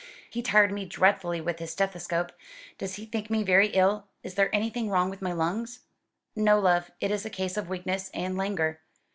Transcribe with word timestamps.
"He 0.27 0.41
tired 0.41 0.71
me 0.71 0.83
dreadfully 0.85 1.41
with 1.41 1.59
his 1.59 1.69
stethoscope. 1.73 2.31
Does 2.79 2.95
he 2.95 3.05
think 3.05 3.29
me 3.29 3.43
very 3.43 3.67
ill? 3.67 4.07
Is 4.23 4.33
there 4.33 4.49
anything 4.51 4.89
wrong 4.89 5.11
with 5.11 5.21
my 5.21 5.31
lungs?" 5.31 5.81
"No, 6.35 6.59
love. 6.59 6.89
It 6.99 7.11
is 7.11 7.23
a 7.23 7.29
case 7.29 7.55
of 7.55 7.69
weakness 7.69 8.09
and 8.11 8.35
languor. 8.35 8.79